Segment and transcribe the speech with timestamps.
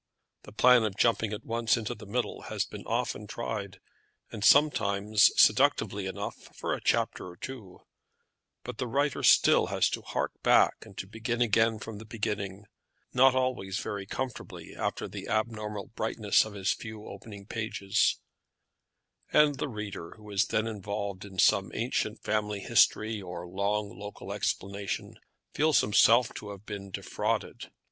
[0.45, 3.79] The plan of jumping at once into the middle has been often tried,
[4.31, 7.81] and sometimes seductively enough for a chapter or two;
[8.63, 12.65] but the writer still has to hark back, and to begin again from the beginning,
[13.13, 18.15] not always very comfortably after the abnormal brightness of his few opening pages;
[19.31, 24.33] and the reader who is then involved in some ancient family history, or long local
[24.33, 25.19] explanation,
[25.53, 27.69] feels himself to have been defrauded.